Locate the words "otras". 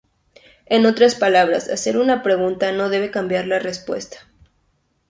0.87-1.13